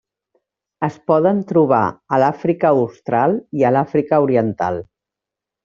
[0.87, 1.83] Es poden trobar
[2.17, 4.85] a l'Àfrica austral i l'Àfrica oriental.